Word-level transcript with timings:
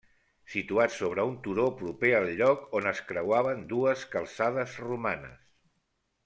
Situat 0.51 0.93
sobre 0.93 1.25
un 1.31 1.35
turó 1.47 1.65
proper 1.81 2.11
al 2.19 2.25
lloc 2.39 2.63
on 2.79 2.87
es 2.95 3.03
creuaven 3.13 3.61
dues 3.75 4.07
calçades 4.17 4.75
romanes. 4.87 5.39